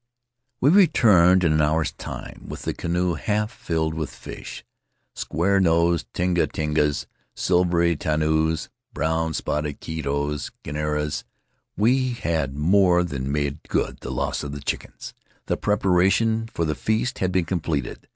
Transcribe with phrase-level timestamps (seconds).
[0.59, 4.65] We returned in an hour's time with the canoe half filled with fish—
[5.13, 11.23] square nosed tinga tingas, silvery ta in ares, brown spotted Jdtos, gnareas;
[11.77, 15.13] we had more than made good the loss of the chickens.
[15.45, 18.07] The prepara tions for the feast had been completed.